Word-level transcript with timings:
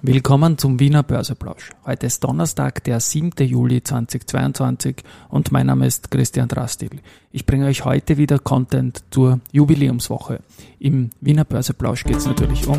Willkommen 0.00 0.58
zum 0.58 0.78
Wiener 0.78 1.02
Börseplausch. 1.02 1.70
Heute 1.84 2.06
ist 2.06 2.22
Donnerstag, 2.22 2.84
der 2.84 3.00
7. 3.00 3.32
Juli 3.44 3.82
2022 3.82 5.02
und 5.28 5.50
mein 5.50 5.66
Name 5.66 5.88
ist 5.88 6.12
Christian 6.12 6.46
Drastil. 6.46 7.00
Ich 7.32 7.46
bringe 7.46 7.66
euch 7.66 7.84
heute 7.84 8.16
wieder 8.16 8.38
Content 8.38 9.02
zur 9.10 9.40
Jubiläumswoche. 9.50 10.38
Im 10.78 11.10
Wiener 11.20 11.44
Börseplausch 11.44 12.04
geht 12.04 12.18
es 12.18 12.26
natürlich 12.26 12.68
um 12.68 12.78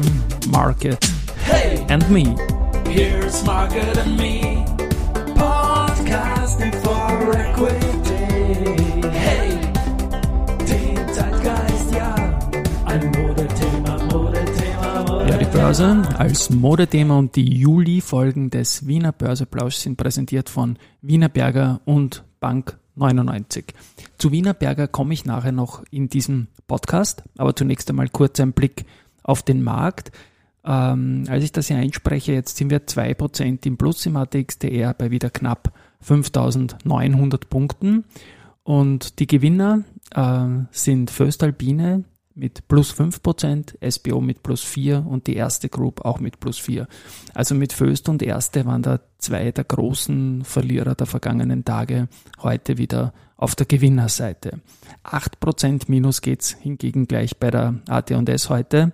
Market 0.49 0.97
hey, 1.43 1.85
and 1.89 2.09
Me. 2.09 2.37
Here's 2.87 3.43
Market 3.45 3.97
and 3.97 4.17
Me, 4.17 4.63
podcasting 5.35 6.71
for 6.81 7.35
Equity. 7.35 7.88
Börse 15.69 16.01
als 16.17 16.49
Modethema 16.49 17.19
und 17.19 17.35
die 17.35 17.59
Juli-Folgen 17.59 18.49
des 18.49 18.87
Wiener 18.87 19.11
Börseplausch 19.11 19.75
sind 19.75 19.97
präsentiert 19.97 20.49
von 20.49 20.79
Wiener 21.03 21.29
Berger 21.29 21.79
und 21.85 22.23
Bank 22.39 22.79
99. 22.95 23.75
Zu 24.17 24.31
Wiener 24.31 24.55
Berger 24.55 24.87
komme 24.87 25.13
ich 25.13 25.25
nachher 25.25 25.51
noch 25.51 25.83
in 25.91 26.09
diesem 26.09 26.47
Podcast, 26.65 27.21
aber 27.37 27.55
zunächst 27.55 27.87
einmal 27.87 28.09
kurz 28.09 28.39
ein 28.39 28.53
Blick 28.53 28.87
auf 29.21 29.43
den 29.43 29.61
Markt. 29.61 30.11
Ähm, 30.65 31.25
als 31.27 31.43
ich 31.43 31.51
das 31.51 31.67
hier 31.67 31.77
einspreche, 31.77 32.33
jetzt 32.33 32.57
sind 32.57 32.71
wir 32.71 32.87
2% 32.87 33.67
im 33.67 33.77
Plus 33.77 34.03
im 34.07 34.17
ATXDR 34.17 34.95
bei 34.95 35.11
wieder 35.11 35.29
knapp 35.29 35.71
5900 36.01 37.47
Punkten. 37.47 38.05
Und 38.63 39.19
die 39.19 39.27
Gewinner 39.27 39.83
äh, 40.15 40.47
sind 40.71 41.11
Föstalpine 41.11 42.05
mit 42.35 42.67
plus 42.67 42.93
5%, 42.93 43.75
SBO 43.89 44.21
mit 44.21 44.43
plus 44.43 44.63
4 44.63 45.05
und 45.05 45.27
die 45.27 45.35
erste 45.35 45.69
Group 45.69 46.05
auch 46.05 46.19
mit 46.19 46.39
plus 46.39 46.57
4. 46.57 46.87
Also 47.33 47.55
mit 47.55 47.73
Föst 47.73 48.09
und 48.09 48.21
Erste 48.21 48.65
waren 48.65 48.81
da 48.81 48.99
zwei 49.17 49.51
der 49.51 49.63
großen 49.63 50.43
Verlierer 50.45 50.95
der 50.95 51.07
vergangenen 51.07 51.65
Tage 51.65 52.07
heute 52.41 52.77
wieder 52.77 53.13
auf 53.35 53.55
der 53.55 53.65
Gewinnerseite. 53.65 54.61
8% 55.03 55.83
Minus 55.87 56.21
geht's 56.21 56.51
hingegen 56.51 57.07
gleich 57.07 57.37
bei 57.37 57.51
der 57.51 57.75
AT&S 57.87 58.49
heute. 58.49 58.93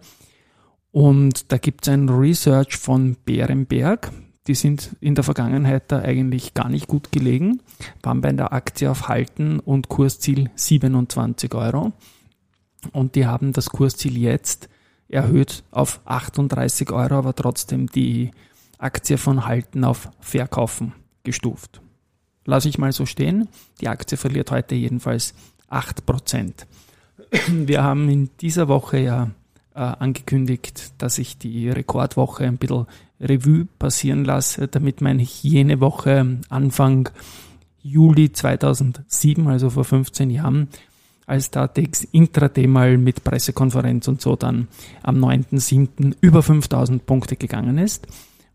Und 0.92 1.52
da 1.52 1.58
gibt 1.58 1.86
es 1.86 1.94
ein 1.94 2.10
Research 2.10 2.78
von 2.78 3.18
Bärenberg. 3.26 4.12
Die 4.48 4.56
sind 4.56 4.96
in 5.02 5.16
der 5.16 5.24
Vergangenheit 5.24 5.92
da 5.92 6.00
eigentlich 6.00 6.54
gar 6.54 6.70
nicht 6.70 6.88
gut 6.88 7.12
gelegen, 7.12 7.62
waren 8.04 8.22
bei 8.22 8.32
der 8.32 8.54
Aktie 8.54 8.90
auf 8.90 9.08
Halten 9.08 9.60
und 9.60 9.90
Kursziel 9.90 10.52
27 10.56 11.54
Euro. 11.56 11.94
Und 12.92 13.16
die 13.16 13.26
haben 13.26 13.54
das 13.54 13.70
Kursziel 13.70 14.18
jetzt 14.18 14.70
erhöht 15.10 15.64
auf 15.72 16.02
38 16.06 16.92
Euro, 16.92 17.16
aber 17.16 17.36
trotzdem 17.36 17.88
die 17.88 18.32
Aktie 18.78 19.18
von 19.18 19.46
Halten 19.46 19.84
auf 19.84 20.10
Verkaufen 20.20 20.94
gestuft. 21.24 21.82
Lass 22.46 22.66
ich 22.66 22.78
mal 22.78 22.92
so 22.92 23.06
stehen. 23.06 23.48
Die 23.82 23.88
Aktie 23.88 24.18
verliert 24.18 24.52
heute 24.52 24.76
jedenfalls 24.76 25.34
8%. 25.70 26.66
Wir 27.50 27.84
haben 27.84 28.10
in 28.10 28.30
dieser 28.40 28.68
Woche 28.68 29.00
ja 29.00 29.32
äh, 29.74 29.80
angekündigt, 29.80 30.94
dass 31.00 31.18
ich 31.18 31.38
die 31.38 31.70
Rekordwoche 31.70 32.46
ein 32.46 32.58
bisschen 32.58 32.86
Revue 33.20 33.68
passieren 33.80 34.26
lasse, 34.26 34.68
damit 34.68 35.02
meine 35.02 35.24
ich 35.24 35.44
jene 35.44 35.80
Woche 35.80 36.40
Anfang 36.50 37.10
Juli 37.82 38.32
2007, 38.32 39.48
also 39.48 39.70
vor 39.70 39.84
15 39.86 40.30
Jahren, 40.30 40.70
als 41.26 41.52
Datex 41.52 42.04
Intraday 42.04 42.68
mal 42.68 42.98
mit 42.98 43.24
Pressekonferenz 43.24 44.08
und 44.08 44.22
so 44.22 44.36
dann 44.36 44.68
am 45.02 45.18
9.7. 45.18 46.16
über 46.22 46.44
5000 46.44 47.06
Punkte 47.06 47.36
gegangen 47.36 47.78
ist. 47.78 48.08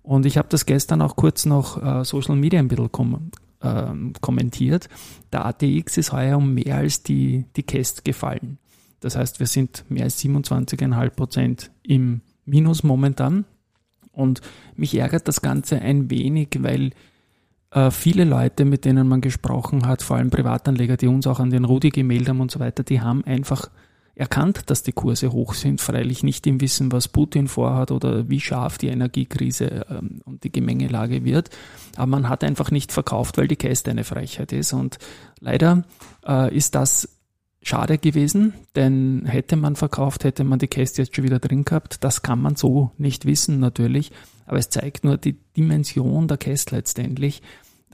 Und 0.02 0.26
ich 0.26 0.38
habe 0.38 0.48
das 0.48 0.66
gestern 0.66 1.02
auch 1.02 1.16
kurz 1.16 1.46
noch 1.46 1.82
äh, 1.82 2.04
Social 2.04 2.36
Media 2.36 2.58
ein 2.58 2.68
bisschen 2.68 2.90
kom 2.92 3.30
äh, 3.60 3.86
kommentiert. 4.20 4.88
Der 5.32 5.44
ATX 5.46 5.98
ist 5.98 6.12
heuer 6.12 6.38
um 6.38 6.54
mehr 6.54 6.76
als 6.76 7.02
die, 7.02 7.44
die 7.56 7.62
Käst 7.62 8.04
gefallen. 8.04 8.58
Das 9.00 9.16
heißt, 9.16 9.40
wir 9.40 9.46
sind 9.46 9.84
mehr 9.88 10.04
als 10.04 10.22
27,5 10.22 11.10
Prozent 11.10 11.70
im 11.82 12.20
Minus 12.44 12.82
momentan. 12.82 13.44
Und 14.12 14.40
mich 14.76 14.94
ärgert 14.96 15.28
das 15.28 15.40
Ganze 15.40 15.80
ein 15.80 16.10
wenig, 16.10 16.48
weil 16.58 16.90
äh, 17.72 17.90
viele 17.90 18.24
Leute, 18.24 18.64
mit 18.64 18.84
denen 18.84 19.08
man 19.08 19.20
gesprochen 19.20 19.86
hat, 19.86 20.02
vor 20.02 20.16
allem 20.16 20.30
Privatanleger, 20.30 20.96
die 20.96 21.06
uns 21.06 21.26
auch 21.26 21.40
an 21.40 21.50
den 21.50 21.64
Rudi 21.64 21.90
gemeldet 21.90 22.30
haben 22.30 22.40
und 22.40 22.50
so 22.50 22.60
weiter, 22.60 22.82
die 22.82 23.00
haben 23.00 23.24
einfach 23.24 23.70
erkannt, 24.14 24.64
dass 24.66 24.82
die 24.82 24.92
Kurse 24.92 25.32
hoch 25.32 25.54
sind, 25.54 25.80
freilich 25.80 26.22
nicht 26.22 26.46
im 26.46 26.60
Wissen, 26.60 26.92
was 26.92 27.08
Putin 27.08 27.48
vorhat 27.48 27.90
oder 27.90 28.28
wie 28.28 28.40
scharf 28.40 28.76
die 28.76 28.88
Energiekrise 28.88 29.86
ähm, 29.88 30.20
und 30.24 30.44
die 30.44 30.52
Gemengelage 30.52 31.24
wird. 31.24 31.48
Aber 31.96 32.06
man 32.06 32.28
hat 32.28 32.44
einfach 32.44 32.70
nicht 32.70 32.92
verkauft, 32.92 33.38
weil 33.38 33.48
die 33.48 33.56
Käste 33.56 33.90
eine 33.90 34.04
Frechheit 34.04 34.52
ist. 34.52 34.72
Und 34.72 34.98
leider 35.40 35.84
äh, 36.26 36.54
ist 36.54 36.74
das 36.74 37.19
schade 37.62 37.98
gewesen, 37.98 38.54
denn 38.74 39.24
hätte 39.26 39.56
man 39.56 39.76
verkauft, 39.76 40.24
hätte 40.24 40.44
man 40.44 40.58
die 40.58 40.68
Käste 40.68 41.02
jetzt 41.02 41.14
schon 41.14 41.24
wieder 41.24 41.38
drin 41.38 41.64
gehabt. 41.64 42.02
Das 42.02 42.22
kann 42.22 42.40
man 42.40 42.56
so 42.56 42.90
nicht 42.96 43.26
wissen 43.26 43.60
natürlich, 43.60 44.12
aber 44.46 44.58
es 44.58 44.70
zeigt 44.70 45.04
nur 45.04 45.18
die 45.18 45.36
Dimension 45.56 46.26
der 46.26 46.38
Käste 46.38 46.76
letztendlich. 46.76 47.42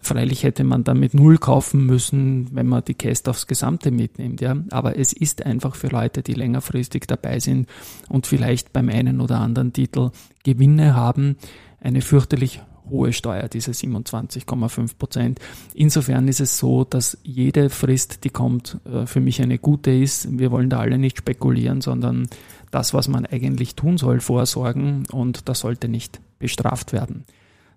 Freilich 0.01 0.45
hätte 0.45 0.63
man 0.63 0.85
dann 0.85 1.01
mit 1.01 1.15
Null 1.15 1.39
kaufen 1.39 1.85
müssen, 1.85 2.55
wenn 2.55 2.69
man 2.69 2.85
die 2.85 2.95
Käste 2.95 3.31
aufs 3.31 3.49
Gesamte 3.49 3.91
mitnimmt, 3.91 4.41
ja. 4.41 4.57
Aber 4.71 4.97
es 4.97 5.13
ist 5.13 5.45
einfach 5.45 5.75
für 5.75 5.89
Leute, 5.89 6.23
die 6.23 6.35
längerfristig 6.35 7.07
dabei 7.09 7.41
sind 7.41 7.69
und 8.09 8.27
vielleicht 8.27 8.73
beim 8.73 8.89
einen 8.89 9.21
oder 9.21 9.41
anderen 9.41 9.73
Titel 9.73 10.11
Gewinne 10.45 10.95
haben, 10.95 11.37
eine 11.81 12.03
fürchterlich 12.03 12.61
hohe 12.91 13.13
Steuer, 13.13 13.49
diese 13.49 13.73
27,5 13.73 14.97
Prozent. 14.99 15.41
Insofern 15.75 16.29
ist 16.29 16.41
es 16.41 16.59
so, 16.59 16.85
dass 16.85 17.19
jede 17.23 17.71
Frist, 17.71 18.25
die 18.25 18.31
kommt, 18.31 18.79
äh, 18.85 19.07
für 19.07 19.21
mich 19.21 19.43
eine 19.43 19.59
gute 19.59 19.91
ist. 19.91 20.39
Wir 20.39 20.51
wollen 20.51 20.71
da 20.71 20.81
alle 20.81 20.99
nicht 20.99 21.19
spekulieren, 21.19 21.81
sondern 21.81 22.29
das, 22.71 22.95
was 22.95 23.09
man 23.09 23.27
eigentlich 23.27 23.75
tun 23.75 23.99
soll, 23.99 24.21
vorsorgen 24.21 25.05
und 25.13 25.49
das 25.49 25.61
sollte 25.61 25.89
nicht 25.89 26.21
bestraft 26.39 26.93
werden. 26.93 27.25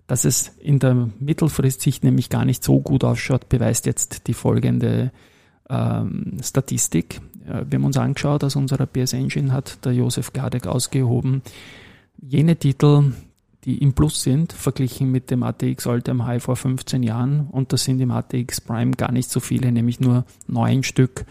Dass 0.06 0.24
es 0.24 0.48
in 0.58 0.78
der 0.78 1.08
Mittelfristsicht 1.20 2.02
nämlich 2.02 2.28
gar 2.28 2.44
nicht 2.44 2.64
so 2.64 2.80
gut 2.80 3.04
ausschaut, 3.04 3.48
beweist 3.48 3.86
jetzt 3.86 4.26
die 4.26 4.34
folgende 4.34 5.12
ähm, 5.68 6.38
Statistik. 6.42 7.20
Äh, 7.46 7.64
wir 7.68 7.78
haben 7.78 7.84
uns 7.84 7.96
angeschaut, 7.96 8.44
aus 8.44 8.56
unserer 8.56 8.86
PS 8.86 9.12
Engine 9.12 9.52
hat 9.52 9.84
der 9.84 9.92
Josef 9.92 10.32
Gardek 10.32 10.66
ausgehoben, 10.66 11.42
jene 12.20 12.56
Titel, 12.56 13.12
die 13.64 13.78
im 13.78 13.92
Plus 13.92 14.22
sind, 14.22 14.52
verglichen 14.52 15.10
mit 15.10 15.30
dem 15.30 15.42
ATX 15.42 15.86
Alltime 15.86 16.24
High 16.24 16.42
vor 16.42 16.56
15 16.56 17.02
Jahren. 17.02 17.46
Und 17.50 17.72
das 17.72 17.84
sind 17.84 18.00
im 18.00 18.10
ATX 18.10 18.60
Prime 18.60 18.92
gar 18.92 19.12
nicht 19.12 19.30
so 19.30 19.40
viele, 19.40 19.70
nämlich 19.70 20.00
nur 20.00 20.24
neun 20.46 20.82
Stück. 20.82 21.26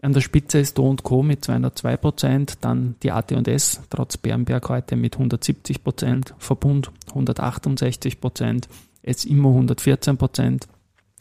An 0.00 0.12
der 0.12 0.20
Spitze 0.20 0.60
ist 0.60 0.78
Do 0.78 0.94
Co. 1.02 1.22
mit 1.22 1.44
202 1.44 1.96
Prozent, 1.96 2.58
dann 2.60 2.94
die 3.02 3.10
AT&S 3.10 3.80
trotz 3.90 4.16
Bernberg 4.16 4.68
heute 4.68 4.94
mit 4.94 5.14
170 5.14 5.82
Prozent, 5.82 6.34
Verbund 6.38 6.92
168 7.08 8.20
Prozent, 8.20 8.68
SIMO 9.04 9.50
114 9.50 10.16
Prozent, 10.16 10.68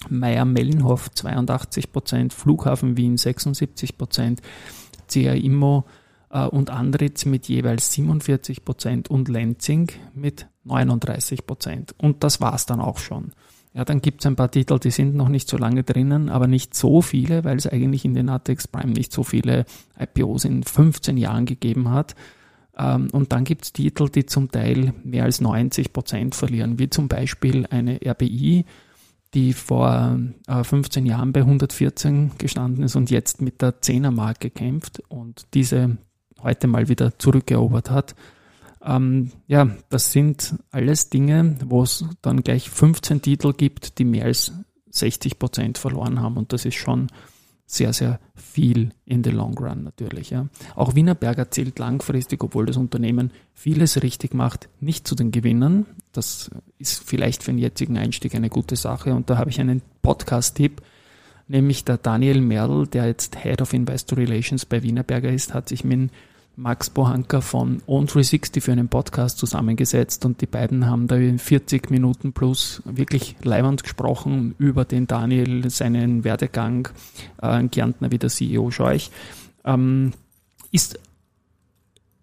Meier 0.09 0.45
Mellenhof 0.45 1.09
82 1.11 1.91
Prozent, 1.91 2.33
Flughafen 2.33 2.97
Wien 2.97 3.17
76 3.17 3.97
Prozent, 3.97 4.41
CA 5.07 5.33
Immo 5.33 5.85
und 6.29 6.69
Andritz 6.69 7.25
mit 7.25 7.47
jeweils 7.47 7.91
47 7.93 8.65
Prozent 8.65 9.09
und 9.09 9.29
Lenzing 9.29 9.91
mit 10.13 10.47
39 10.65 11.45
Prozent. 11.45 11.95
Und 11.97 12.23
das 12.23 12.41
war's 12.41 12.65
dann 12.65 12.81
auch 12.81 12.97
schon. 12.97 13.31
Ja, 13.73 13.85
dann 13.85 14.01
gibt's 14.01 14.25
ein 14.25 14.35
paar 14.35 14.49
Titel, 14.49 14.79
die 14.79 14.89
sind 14.89 15.15
noch 15.15 15.29
nicht 15.29 15.47
so 15.47 15.55
lange 15.55 15.83
drinnen, 15.83 16.29
aber 16.29 16.47
nicht 16.47 16.73
so 16.73 17.03
viele, 17.03 17.43
weil 17.43 17.57
es 17.57 17.67
eigentlich 17.67 18.05
in 18.05 18.15
den 18.15 18.27
ATX 18.27 18.67
Prime 18.67 18.91
nicht 18.91 19.11
so 19.11 19.23
viele 19.23 19.65
IPOs 19.99 20.45
in 20.45 20.63
15 20.63 21.15
Jahren 21.15 21.45
gegeben 21.45 21.91
hat. 21.91 22.15
Ähm, 22.75 23.09
und 23.11 23.31
dann 23.31 23.43
gibt's 23.43 23.73
Titel, 23.73 24.09
die 24.09 24.25
zum 24.25 24.49
Teil 24.49 24.93
mehr 25.03 25.25
als 25.25 25.41
90 25.41 25.93
Prozent 25.93 26.33
verlieren, 26.33 26.79
wie 26.79 26.89
zum 26.89 27.07
Beispiel 27.07 27.67
eine 27.69 27.99
RBI, 28.03 28.65
die 29.35 29.53
vor 29.53 30.17
15 30.47 31.05
äh, 31.05 31.09
Jahren 31.09 31.31
bei 31.31 31.41
114 31.41 32.31
gestanden 32.39 32.83
ist 32.83 32.95
und 32.95 33.11
jetzt 33.11 33.41
mit 33.41 33.61
der 33.61 33.81
10er 33.81 34.11
Marke 34.11 34.49
kämpft. 34.49 35.03
Und 35.09 35.45
diese 35.53 35.97
heute 36.43 36.67
mal 36.67 36.87
wieder 36.89 37.17
zurückerobert 37.17 37.89
hat. 37.89 38.15
Ähm, 38.83 39.31
ja, 39.47 39.69
das 39.89 40.11
sind 40.11 40.55
alles 40.71 41.09
Dinge, 41.09 41.57
wo 41.65 41.83
es 41.83 42.05
dann 42.21 42.43
gleich 42.43 42.69
15 42.69 43.21
Titel 43.21 43.53
gibt, 43.53 43.99
die 43.99 44.05
mehr 44.05 44.25
als 44.25 44.53
60 44.91 45.39
Prozent 45.39 45.77
verloren 45.77 46.21
haben. 46.21 46.37
Und 46.37 46.53
das 46.53 46.65
ist 46.65 46.75
schon 46.75 47.07
sehr, 47.65 47.91
sehr 47.91 48.19
viel 48.33 48.91
in 49.05 49.23
the 49.23 49.29
long 49.29 49.57
run 49.57 49.83
natürlich. 49.83 50.29
Ja. 50.29 50.47
Auch 50.75 50.95
Wienerberger 50.95 51.51
zählt 51.51 51.77
langfristig, 51.79 52.41
obwohl 52.43 52.65
das 52.65 52.77
Unternehmen 52.77 53.31
vieles 53.53 54.01
richtig 54.01 54.33
macht, 54.33 54.69
nicht 54.79 55.05
zu 55.05 55.15
den 55.15 55.31
Gewinnern. 55.31 55.85
Das 56.13 56.49
ist 56.79 57.03
vielleicht 57.03 57.43
für 57.43 57.51
den 57.51 57.59
jetzigen 57.59 57.97
Einstieg 57.97 58.35
eine 58.35 58.49
gute 58.49 58.77
Sache. 58.77 59.13
Und 59.13 59.29
da 59.29 59.37
habe 59.37 59.49
ich 59.49 59.59
einen 59.59 59.81
Podcast-Tipp 60.01 60.81
nämlich 61.47 61.85
der 61.85 61.97
Daniel 61.97 62.41
Merl, 62.41 62.87
der 62.87 63.07
jetzt 63.07 63.37
Head 63.37 63.61
of 63.61 63.73
Investor 63.73 64.17
Relations 64.17 64.65
bei 64.65 64.83
Wienerberger 64.83 65.31
ist, 65.31 65.53
hat 65.53 65.69
sich 65.69 65.83
mit 65.83 66.11
Max 66.59 66.89
Bohanka 66.89 67.41
von 67.41 67.83
On360 67.83 68.61
für 68.61 68.71
einen 68.71 68.89
Podcast 68.89 69.37
zusammengesetzt 69.37 70.25
und 70.25 70.41
die 70.41 70.47
beiden 70.47 70.87
haben 70.87 71.07
da 71.07 71.15
in 71.15 71.37
40 71.37 71.91
Minuten 71.91 72.33
plus 72.33 72.81
wirklich 72.83 73.35
leibend 73.43 73.83
gesprochen 73.83 74.55
über 74.57 74.83
den 74.83 75.05
Daniel, 75.05 75.69
seinen 75.69 76.23
Werdegang, 76.23 76.89
äh, 77.41 77.47
ein 77.47 77.69
Kärntner 77.69 78.11
wie 78.11 78.17
der 78.17 78.31
CEO 78.31 78.71
Scheuch. 78.71 79.11
Ähm, 79.65 80.13
ist 80.71 80.99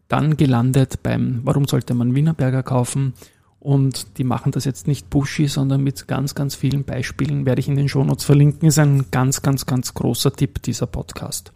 dann 0.08 0.36
gelandet 0.36 1.02
beim, 1.04 1.40
warum 1.44 1.66
sollte 1.66 1.94
man 1.94 2.16
Wienerberger 2.16 2.64
kaufen? 2.64 3.14
Und 3.64 4.18
die 4.18 4.24
machen 4.24 4.52
das 4.52 4.66
jetzt 4.66 4.86
nicht 4.86 5.08
pushy, 5.08 5.46
sondern 5.46 5.82
mit 5.82 6.06
ganz, 6.06 6.34
ganz 6.34 6.54
vielen 6.54 6.84
Beispielen 6.84 7.46
werde 7.46 7.60
ich 7.60 7.68
in 7.68 7.76
den 7.76 7.88
Shownotes 7.88 8.26
verlinken. 8.26 8.68
Ist 8.68 8.78
ein 8.78 9.06
ganz, 9.10 9.40
ganz, 9.40 9.64
ganz 9.64 9.94
großer 9.94 10.34
Tipp 10.34 10.60
dieser 10.60 10.86
Podcast. 10.86 11.50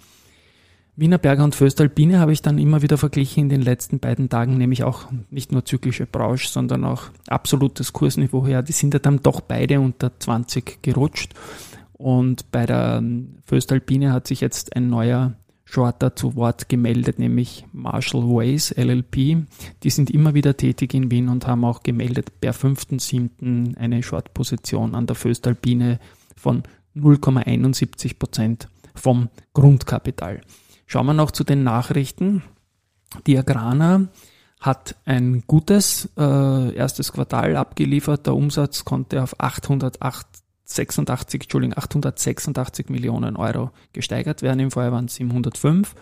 Wienerberger 0.97 1.45
und 1.45 1.55
Föstalpine 1.55 2.19
habe 2.19 2.33
ich 2.33 2.41
dann 2.41 2.57
immer 2.57 2.81
wieder 2.81 2.97
verglichen 2.97 3.43
in 3.43 3.49
den 3.51 3.61
letzten 3.61 3.99
beiden 3.99 4.31
Tagen, 4.31 4.57
nämlich 4.57 4.85
auch 4.85 5.05
nicht 5.29 5.53
nur 5.53 5.67
zyklische 5.67 6.07
Branche, 6.07 6.49
sondern 6.49 6.87
auch 6.87 7.11
absolutes 7.27 7.93
Kursniveau 7.93 8.47
her. 8.47 8.63
Die 8.63 8.73
sind 8.73 8.95
ja 8.95 9.01
dann 9.01 9.21
doch 9.21 9.43
beide 9.43 9.79
unter 9.79 10.19
20 10.19 10.81
gerutscht. 10.81 11.35
Und 11.93 12.51
bei 12.51 12.65
der 12.65 13.03
Föstalpine 13.45 14.15
hat 14.15 14.27
sich 14.27 14.41
jetzt 14.41 14.75
ein 14.75 14.89
neuer 14.89 15.35
Shorter 15.71 16.17
zu 16.17 16.35
Wort 16.35 16.71
gemeldet, 16.71 17.19
nämlich 17.19 17.67
Marshall 17.73 18.23
Ways 18.23 18.75
LLP. 18.75 19.47
Die 19.83 19.91
sind 19.91 20.09
immer 20.09 20.33
wieder 20.33 20.57
tätig 20.57 20.95
in 20.95 21.11
Wien 21.11 21.29
und 21.29 21.47
haben 21.47 21.63
auch 21.67 21.83
gemeldet 21.83 22.41
per 22.41 22.55
5.7. 22.55 23.77
eine 23.77 24.03
Short-Position 24.03 24.95
an 24.95 25.07
der 25.07 25.15
Föstalpine 25.15 25.99
von 26.37 26.63
0,71 26.97 28.19
Prozent 28.19 28.69
vom 28.95 29.29
Grundkapital. 29.53 30.41
Schauen 30.87 31.07
wir 31.07 31.13
noch 31.13 31.33
zu 31.33 31.45
den 31.45 31.65
Nachrichten. 31.65 32.43
Die 33.27 33.37
Agrana 33.37 34.09
hat 34.61 34.97
ein 35.05 35.45
gutes 35.47 36.09
äh, 36.17 36.75
erstes 36.75 37.13
Quartal 37.13 37.57
abgeliefert. 37.57 38.27
Der 38.27 38.35
Umsatz 38.35 38.87
konnte 38.87 39.23
auf 39.23 39.39
886, 40.69 41.43
Entschuldigung, 41.45 41.77
886 41.77 42.91
Millionen 42.91 43.37
Euro 43.37 43.71
gesteigert 43.93 44.43
werden. 44.43 44.61
Im 44.61 44.71
Vorjahr 44.71 44.93
waren 44.93 45.07
es 45.07 45.15
705. 45.15 45.95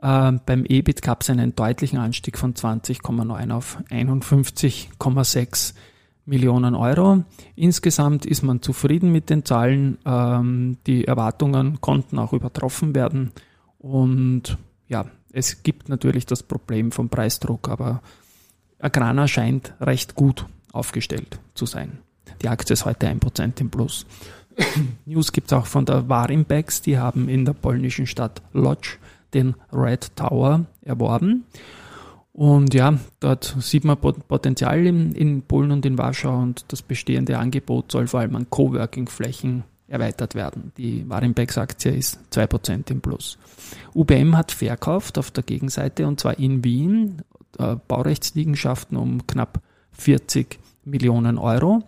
Äh, 0.00 0.32
beim 0.46 0.64
EBIT 0.64 1.02
gab 1.02 1.22
es 1.22 1.30
einen 1.30 1.54
deutlichen 1.54 1.98
Anstieg 1.98 2.38
von 2.38 2.54
20,9 2.54 3.50
auf 3.52 3.78
51,6 3.90 5.74
Millionen 6.24 6.74
Euro. 6.74 7.24
Insgesamt 7.56 8.26
ist 8.26 8.42
man 8.42 8.62
zufrieden 8.62 9.12
mit 9.12 9.30
den 9.30 9.44
Zahlen. 9.44 9.98
Ähm, 10.04 10.78
die 10.86 11.06
Erwartungen 11.06 11.80
konnten 11.80 12.18
auch 12.18 12.32
übertroffen 12.32 12.94
werden. 12.94 13.32
Und 13.78 14.58
ja, 14.88 15.06
es 15.32 15.62
gibt 15.62 15.88
natürlich 15.88 16.26
das 16.26 16.42
Problem 16.42 16.92
vom 16.92 17.08
Preisdruck, 17.08 17.68
aber 17.68 18.02
Agrana 18.78 19.26
scheint 19.26 19.74
recht 19.80 20.14
gut 20.14 20.46
aufgestellt 20.72 21.40
zu 21.54 21.66
sein. 21.66 21.98
Die 22.42 22.48
Aktie 22.48 22.74
ist 22.74 22.84
heute 22.84 23.08
1% 23.08 23.60
im 23.60 23.70
Plus. 23.70 24.06
News 25.06 25.32
gibt 25.32 25.48
es 25.48 25.52
auch 25.52 25.66
von 25.66 25.84
der 25.84 26.08
Warimbex, 26.08 26.82
die 26.82 26.98
haben 26.98 27.28
in 27.28 27.44
der 27.44 27.52
polnischen 27.52 28.06
Stadt 28.06 28.42
Lodz 28.52 28.98
den 29.34 29.54
Red 29.72 30.16
Tower 30.16 30.66
erworben. 30.82 31.44
Und 32.32 32.72
ja, 32.72 32.98
dort 33.18 33.56
sieht 33.58 33.84
man 33.84 33.98
Potenzial 33.98 34.86
in, 34.86 35.12
in 35.12 35.42
Polen 35.42 35.72
und 35.72 35.84
in 35.84 35.98
Warschau 35.98 36.38
und 36.38 36.64
das 36.68 36.82
bestehende 36.82 37.36
Angebot 37.36 37.90
soll 37.90 38.06
vor 38.06 38.20
allem 38.20 38.36
an 38.36 38.48
Coworking-Flächen 38.48 39.64
erweitert 39.88 40.34
werden. 40.34 40.70
Die 40.76 41.08
Warenbex-Aktie 41.08 41.92
ist 41.92 42.20
2% 42.32 42.90
im 42.92 43.00
Plus. 43.00 43.38
UBM 43.94 44.36
hat 44.36 44.52
verkauft 44.52 45.18
auf 45.18 45.30
der 45.30 45.42
Gegenseite 45.42 46.06
und 46.06 46.20
zwar 46.20 46.38
in 46.38 46.62
Wien 46.62 47.22
äh, 47.58 47.74
Baurechtsliegenschaften 47.88 48.96
um 48.96 49.26
knapp 49.26 49.60
40 49.92 50.60
Millionen 50.84 51.38
Euro. 51.38 51.82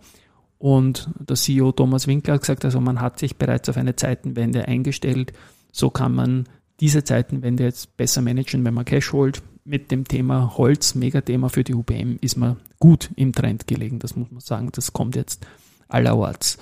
Und 0.61 1.09
der 1.17 1.35
CEO 1.35 1.71
Thomas 1.71 2.05
Winkler 2.05 2.35
hat 2.35 2.41
gesagt, 2.41 2.63
also 2.65 2.79
man 2.79 3.01
hat 3.01 3.17
sich 3.17 3.35
bereits 3.35 3.67
auf 3.67 3.77
eine 3.77 3.95
Zeitenwende 3.95 4.67
eingestellt. 4.67 5.33
So 5.71 5.89
kann 5.89 6.13
man 6.13 6.47
diese 6.79 7.03
Zeitenwende 7.03 7.63
jetzt 7.63 7.97
besser 7.97 8.21
managen, 8.21 8.63
wenn 8.63 8.75
man 8.75 8.85
Cash 8.85 9.11
holt. 9.11 9.41
Mit 9.63 9.89
dem 9.89 10.07
Thema 10.07 10.55
Holz, 10.57 10.93
Megathema 10.93 11.49
für 11.49 11.63
die 11.63 11.73
UBM, 11.73 12.19
ist 12.21 12.37
man 12.37 12.57
gut 12.77 13.09
im 13.15 13.33
Trend 13.33 13.65
gelegen. 13.65 13.97
Das 13.97 14.15
muss 14.15 14.29
man 14.29 14.39
sagen. 14.39 14.69
Das 14.71 14.93
kommt 14.93 15.15
jetzt 15.15 15.47
allerorts. 15.87 16.59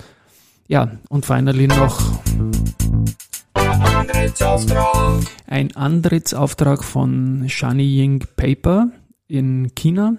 Ja, 0.66 0.92
und 1.10 1.26
finally 1.26 1.66
noch 1.66 2.00
ein 5.46 5.76
Antrittsauftrag 5.76 6.84
von 6.84 7.50
Shani 7.50 7.84
Ying 7.84 8.24
Paper 8.34 8.88
in 9.28 9.74
China. 9.74 10.16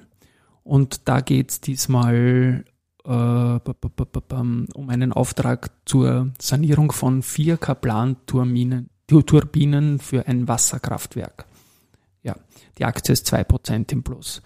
Und 0.64 1.08
da 1.08 1.22
geht 1.22 1.50
es 1.50 1.62
diesmal 1.62 2.64
um 3.04 4.90
einen 4.90 5.14
Auftrag 5.14 5.70
zur 5.86 6.32
Sanierung 6.40 6.92
von 6.92 7.22
vier 7.22 7.58
Kaplan-Turbinen 7.58 10.00
für 10.00 10.28
ein 10.28 10.48
Wasserkraftwerk. 10.48 11.46
Ja, 12.24 12.36
die 12.78 12.86
Aktie 12.86 13.14
ist 13.14 13.34
2% 13.34 13.92
im 13.92 14.04
Plus. 14.04 14.44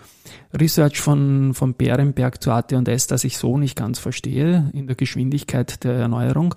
Research 0.54 1.02
von, 1.02 1.54
von 1.54 1.74
Bärenberg 1.74 2.42
zu 2.42 2.52
AT&S, 2.52 3.08
das 3.08 3.26
ich 3.26 3.38
so 3.38 3.58
nicht 3.58 3.76
ganz 3.76 4.00
verstehe 4.00 4.70
in 4.74 4.88
der 4.88 4.96
Geschwindigkeit 4.96 5.84
der 5.84 5.96
Erneuerung, 5.96 6.56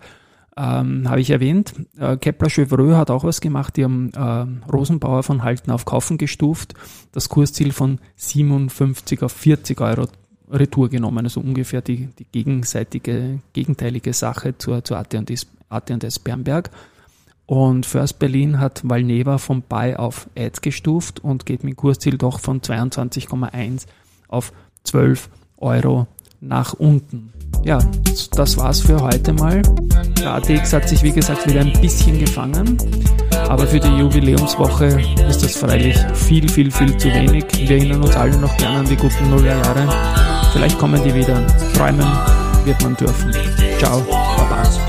ähm, 0.56 1.08
habe 1.08 1.20
ich 1.20 1.30
erwähnt. 1.30 1.74
Äh, 1.98 2.16
Kepler 2.16 2.50
Chevreux 2.50 2.96
hat 2.96 3.10
auch 3.10 3.24
was 3.24 3.40
gemacht. 3.40 3.76
Die 3.76 3.84
haben 3.84 4.12
äh, 4.12 4.70
Rosenbauer 4.70 5.22
von 5.22 5.42
Halten 5.42 5.70
auf 5.70 5.84
Kaufen 5.84 6.18
gestuft. 6.18 6.74
Das 7.12 7.28
Kursziel 7.28 7.72
von 7.72 8.00
57 8.16 9.22
auf 9.22 9.32
40 9.32 9.80
Euro 9.80 10.06
Retour 10.50 10.88
genommen. 10.88 11.24
Also 11.24 11.40
ungefähr 11.40 11.82
die, 11.82 12.08
die 12.18 12.26
gegenseitige, 12.30 13.40
gegenteilige 13.52 14.12
Sache 14.12 14.56
zur, 14.58 14.84
zur 14.84 14.98
AT&S, 14.98 15.46
AT&S 15.68 16.18
Bernberg. 16.18 16.70
Und 17.46 17.86
First 17.86 18.18
Berlin 18.18 18.60
hat 18.60 18.82
Valneva 18.84 19.38
vom 19.38 19.62
Buy 19.62 19.94
auf 19.94 20.28
Add 20.36 20.60
gestuft 20.60 21.24
und 21.24 21.46
geht 21.46 21.64
mit 21.64 21.76
Kursziel 21.76 22.18
doch 22.18 22.40
von 22.40 22.60
22,1 22.60 23.86
auf 24.28 24.52
12 24.84 25.30
Euro 25.56 26.06
nach 26.40 26.74
unten. 26.74 27.32
Ja, 27.64 27.78
das 28.32 28.56
war's 28.58 28.80
für 28.80 29.00
heute 29.00 29.32
mal. 29.32 29.62
Der 30.18 30.34
ATX 30.34 30.72
hat 30.74 30.88
sich 30.88 31.02
wie 31.02 31.12
gesagt 31.12 31.46
wieder 31.48 31.60
ein 31.60 31.72
bisschen 31.80 32.18
gefangen, 32.18 32.76
aber 33.48 33.66
für 33.66 33.80
die 33.80 33.96
Jubiläumswoche 33.96 35.00
ist 35.28 35.42
das 35.42 35.56
freilich 35.56 35.96
viel, 36.14 36.48
viel, 36.48 36.70
viel 36.70 36.96
zu 36.98 37.08
wenig. 37.08 37.46
Wir 37.56 37.78
erinnern 37.78 38.02
uns 38.02 38.14
alle 38.14 38.36
noch 38.36 38.56
gerne 38.58 38.80
an 38.80 38.86
die 38.86 38.96
guten 38.96 39.30
Nullerjahre. 39.30 40.37
Vielleicht 40.52 40.78
kommen 40.78 41.02
die 41.02 41.14
wieder. 41.14 41.46
Träumen 41.74 42.06
wird 42.64 42.82
man 42.82 42.96
dürfen. 42.96 43.32
Ciao, 43.78 44.00
Baba. 44.00 44.87